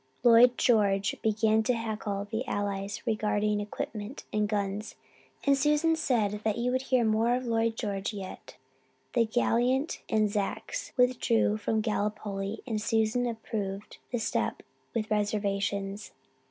[0.23, 4.95] Lloyd George began to heckle the Allies regarding equipment and guns
[5.43, 8.55] and Susan said you would hear more of Lloyd George yet.
[9.13, 14.63] The gallant Anzacs withdrew from Gallipoli and Susan approved the step,
[14.95, 16.09] with reservations.